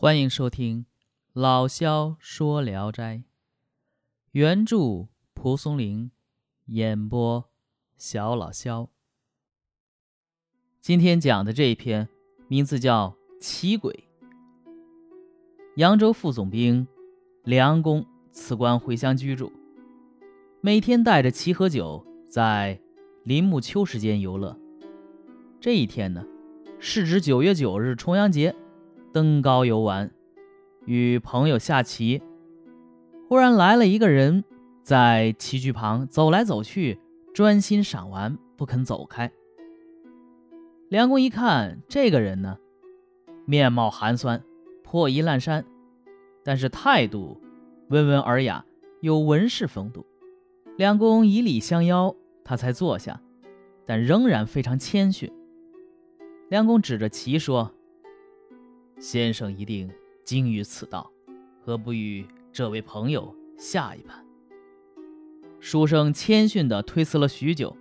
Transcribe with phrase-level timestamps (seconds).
[0.00, 0.86] 欢迎收听
[1.32, 3.16] 老萧说《聊斋》，
[4.30, 6.12] 原著蒲松龄，
[6.66, 7.44] 演播
[7.96, 8.90] 小老萧。
[10.80, 12.08] 今天讲的这一篇
[12.46, 14.08] 名字叫《奇鬼》。
[15.74, 16.86] 扬州副总兵
[17.42, 19.52] 梁公辞官回乡居住，
[20.60, 22.80] 每天带着棋和酒在
[23.24, 24.56] 林木秋时间游乐。
[25.60, 26.24] 这一天呢，
[26.78, 28.54] 是指九月九日重阳节。
[29.10, 30.10] 登高游玩，
[30.84, 32.22] 与朋友下棋，
[33.26, 34.44] 忽然来了一个人，
[34.82, 37.00] 在棋局旁走来走去，
[37.32, 39.32] 专心赏玩，不肯走开。
[40.90, 42.58] 梁公一看，这个人呢，
[43.46, 44.44] 面貌寒酸，
[44.82, 45.64] 破衣烂衫，
[46.44, 47.40] 但是态度
[47.88, 48.64] 温文尔雅，
[49.00, 50.04] 有文士风度。
[50.76, 52.14] 梁公以礼相邀，
[52.44, 53.20] 他才坐下，
[53.86, 55.32] 但仍然非常谦逊。
[56.50, 57.72] 梁公指着棋说。
[58.98, 59.88] 先生一定
[60.24, 61.10] 精于此道，
[61.64, 64.24] 何不与这位朋友下一盘？
[65.60, 67.76] 书生谦逊地推辞了许久，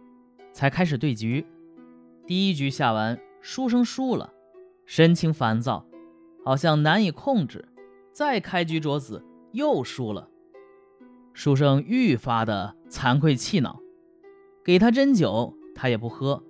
[0.53, 1.45] 才开始对局。
[2.25, 4.31] 第一局下完，书生输了，
[4.85, 5.85] 神情烦躁，
[6.45, 7.67] 好像难以控制。
[8.11, 10.29] 再开局着子，又输了，
[11.33, 13.79] 书生愈发的惭愧气恼。
[14.63, 16.43] 给他斟酒，他也不喝，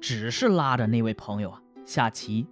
[0.00, 2.46] 只是拉着那位朋友啊下棋。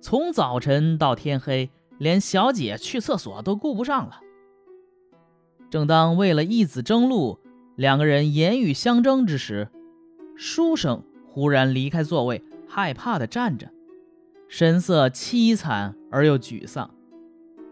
[0.00, 4.20] 从早晨到天黑，连小姐去厕所都顾不上了。
[5.68, 7.40] 正当为了一子争路，
[7.74, 9.68] 两个人言语相争之时，
[10.36, 13.70] 书生忽然离开座位，害怕地站着，
[14.48, 16.88] 神色凄惨而又沮丧。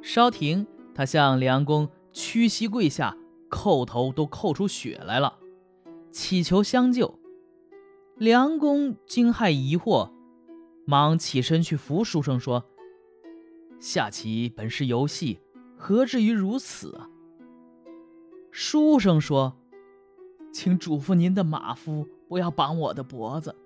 [0.02, 3.16] 稍停，他向梁公屈膝跪下，
[3.48, 5.38] 叩头都叩出血来了，
[6.10, 7.18] 祈求相救。
[8.16, 10.10] 梁公惊骇疑惑。
[10.84, 12.64] 忙起身去扶书生，说
[13.80, 15.40] ：“下棋本是游戏，
[15.76, 17.08] 何至于如此啊？”
[18.50, 19.56] 书生说
[20.52, 23.56] ：“请嘱咐您的马夫不要绑我的脖子。”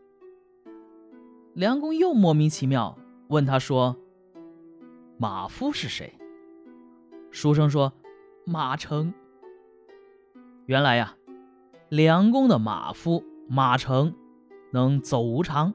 [1.55, 2.97] 梁公又莫名其妙
[3.29, 3.97] 问他说
[5.19, 6.15] ：“马夫是谁？”
[7.31, 7.93] 书生说
[8.47, 9.13] ：“马成。”
[10.67, 11.17] 原来呀，
[11.89, 14.15] 梁公的马夫马成
[14.71, 15.75] 能走无常。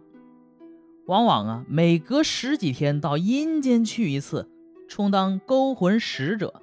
[1.05, 4.49] 往往啊，每隔十几天到阴间去一次，
[4.87, 6.61] 充当勾魂使者。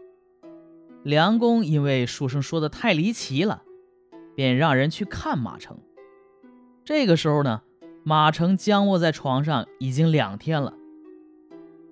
[1.03, 3.63] 梁公因为书生说的太离奇了，
[4.35, 5.79] 便让人去看马成。
[6.85, 7.63] 这个时候呢，
[8.03, 10.75] 马成僵卧在床上已经两天了。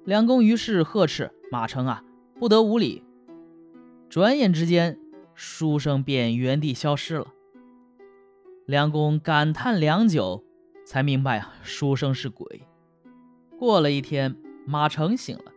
[0.04, 2.02] 梁公于是呵斥马成啊，
[2.38, 3.04] 不得无礼。
[4.08, 4.98] 转眼之间，
[5.34, 7.26] 书生便原地消失了。
[8.64, 10.44] 梁公感叹良久。
[10.88, 12.62] 才明白啊，书生是鬼。
[13.58, 14.34] 过了一天，
[14.64, 15.52] 马成醒了，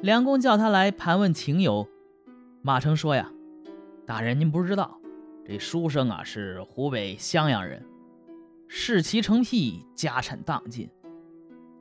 [0.00, 1.86] 梁公叫他来盘问情由。
[2.62, 3.30] 马成说呀
[4.06, 4.98] ：“大人您不知道，
[5.44, 7.84] 这书生啊是湖北襄阳人，
[8.66, 10.88] 视其成癖，家产荡尽。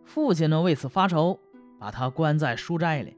[0.03, 1.39] 父亲呢为此发愁，
[1.79, 3.15] 把他关在书斋里，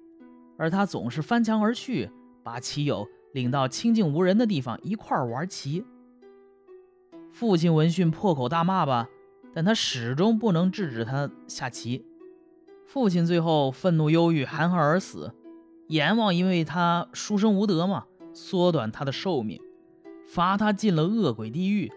[0.56, 2.12] 而他总是翻墙而去，
[2.44, 5.84] 把棋友领到清静无人的地方一块玩棋。
[7.31, 9.09] 父亲闻讯破口大骂吧。”
[9.57, 12.06] 但他始终不能制止他下棋，
[12.85, 15.34] 父亲最后愤怒忧郁，含恨而死。
[15.88, 19.59] 阎王因为他书生无德嘛，缩短他的寿命，
[20.28, 21.91] 罚他进了恶鬼地狱，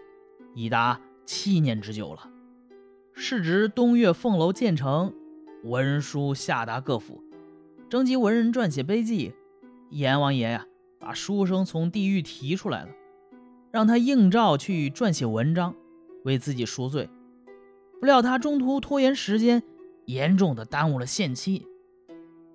[0.55, 2.27] 已达七年之久了。
[3.13, 5.13] 是值东岳凤楼建成，
[5.63, 7.23] 文书下达各府，
[7.87, 9.35] 征集文人撰写碑记。
[9.91, 10.65] 阎王爷呀，
[10.97, 12.89] 把书生从地狱提出来了，
[13.69, 15.75] 让他应召去撰写文章，
[16.23, 17.07] 为自己赎罪。
[18.01, 19.61] 不料他中途拖延时间，
[20.05, 21.67] 严重的耽误了限期。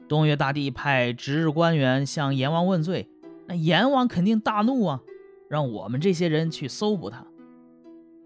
[0.08, 3.08] 东岳大帝派值日官员向阎王问罪，
[3.46, 5.02] 那阎王肯定大怒啊，
[5.48, 7.24] 让我们这些人去搜捕他。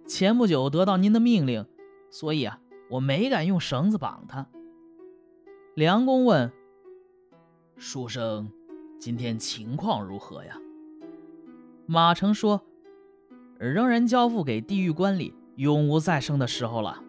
[0.06, 1.66] 前不久得到您的命令，
[2.10, 2.58] 所以啊，
[2.88, 4.46] 我没敢用绳子绑他。
[5.74, 6.50] 梁公问
[7.76, 8.50] ：“书生
[8.98, 10.56] 今天情况如何呀？”
[11.84, 12.62] 马成说
[13.60, 17.02] ：“仍然交付给地狱官吏，永无再生的时候了。”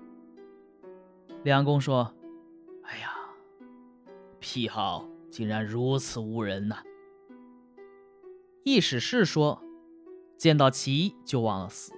[1.44, 2.14] 梁公说
[2.86, 3.12] ：“哎呀，
[4.40, 6.84] 癖好竟然如此无人呐！
[8.64, 9.60] 易史是说，
[10.38, 11.94] 见到棋就忘了死，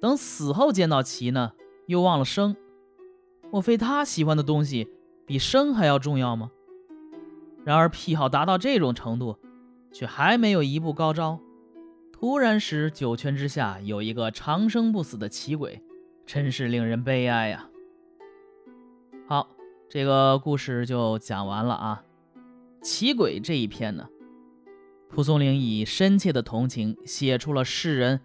[0.00, 1.54] 等死后见到棋呢，
[1.86, 2.56] 又忘了生。
[3.50, 4.88] 莫非他喜欢的东西
[5.26, 6.52] 比生还要重要吗？
[7.64, 9.36] 然而癖好达到这种程度，
[9.92, 11.40] 却还没有一步高招，
[12.12, 15.82] 突然使九泉之下有一个长生不死的奇鬼，
[16.24, 17.68] 真是令人悲哀呀！”，
[19.90, 22.04] 这个故事就讲完了啊。
[22.82, 24.06] 奇诡这一篇呢，
[25.08, 28.20] 蒲松龄以深切的同情写出了世人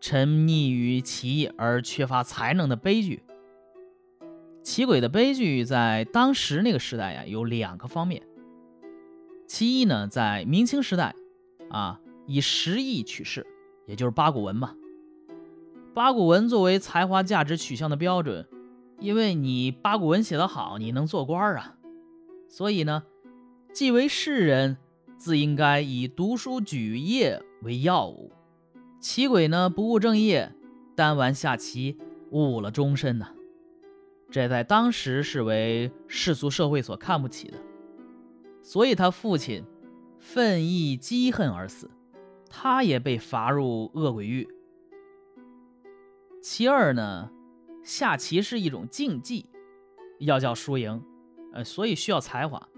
[0.00, 3.22] 沉溺于奇异而缺乏才能的悲剧。
[4.62, 8.22] 奇诡的悲剧在当时那个时代呀，有两个方面。
[9.46, 11.14] 其一呢，在明清时代，
[11.68, 13.46] 啊，以实意取士，
[13.86, 14.74] 也就是八股文嘛。
[15.92, 18.46] 八股文作为才华价值取向的标准，
[19.02, 21.76] 因为你八股文写得好，你能做官啊。
[22.48, 23.02] 所以呢，
[23.72, 24.76] 既为士人，
[25.18, 28.30] 自应该以读书举业为要务。
[29.00, 30.52] 奇诡呢，不务正业，
[30.94, 31.98] 单玩下棋，
[32.30, 33.30] 误了终身呐。
[34.30, 37.58] 这在当时是为世俗社会所看不起的，
[38.62, 39.64] 所以他父亲
[40.20, 41.90] 愤意积恨而死，
[42.48, 44.48] 他也被罚入恶鬼狱。
[46.40, 47.30] 其二呢，
[47.82, 49.46] 下棋是一种竞技，
[50.20, 51.02] 要叫输赢，
[51.52, 52.68] 呃，所以需要才华。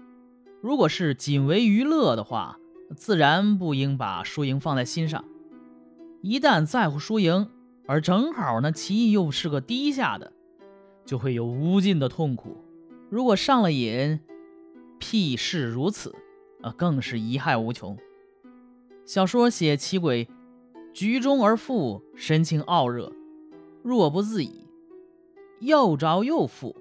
[0.61, 2.59] 如果是仅为娱乐的话，
[2.95, 5.23] 自然不应把输赢放在心上。
[6.21, 7.49] 一旦在乎输赢，
[7.87, 10.33] 而正好呢，棋艺又是个低下的。
[11.05, 12.57] 就会有无尽的痛苦。
[13.11, 14.19] 如果上了瘾，
[14.97, 16.15] 屁事如此，
[16.63, 17.95] 啊，更是贻害无穷。
[19.05, 20.27] 小说写棋鬼，
[20.95, 23.13] 局中而富，神情傲热，
[23.83, 24.64] 若不自已；
[25.59, 26.75] 又着又复，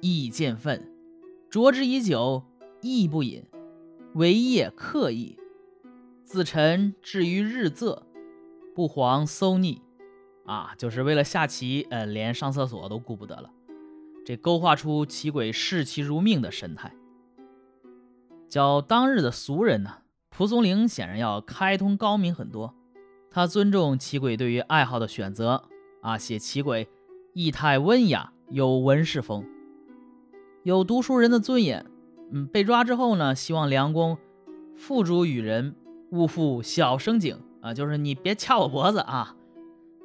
[0.00, 0.92] 亦见愤。
[1.50, 2.44] 酌之已久，
[2.80, 3.44] 亦不饮。
[4.14, 5.38] 为夜刻意，
[6.24, 8.02] 自晨至于日仄，
[8.74, 9.82] 不遑搜逆。
[10.44, 13.50] 啊，就是为了下棋，呃，连上厕所都顾不得了。
[14.24, 16.94] 这勾画出棋鬼视棋如命的神态。
[18.48, 19.98] 较当日的俗人呢，
[20.30, 22.74] 蒲松龄显然要开通高明很多。
[23.30, 25.68] 他尊重棋鬼对于爱好的选择
[26.00, 26.88] 啊，写棋鬼
[27.40, 29.44] 意态温雅，有文士风，
[30.64, 31.86] 有读书人的尊严。
[32.32, 34.18] 嗯，被抓之后呢，希望梁公
[34.74, 35.76] 付诸于人，
[36.10, 39.36] 勿负小生景啊，就是你别掐我脖子啊。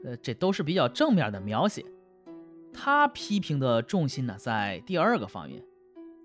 [0.03, 1.83] 呃，这都是比较正面的描写。
[2.71, 5.63] 他批评的重心呢，在第二个方面，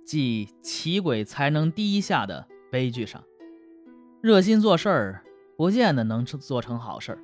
[0.04, 3.25] 即奇鬼才能低下的悲剧上。
[4.20, 5.25] 热心做事儿，
[5.56, 7.19] 不见得能做成好事儿；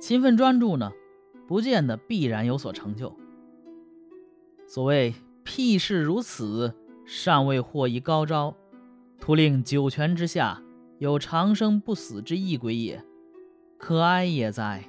[0.00, 0.92] 勤奋专注呢，
[1.46, 3.14] 不见得必然有所成就。
[4.66, 6.74] 所谓屁事如此，
[7.04, 8.54] 尚未获一高招，
[9.18, 10.62] 徒令九泉之下
[10.98, 13.04] 有长生不死之异鬼也，
[13.78, 14.88] 可哀也哉！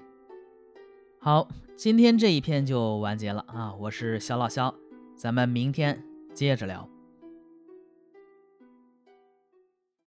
[1.19, 1.47] 好。
[1.75, 3.73] 今天这一篇就完结了啊！
[3.73, 4.73] 我是小老肖，
[5.15, 6.88] 咱们明天接着聊。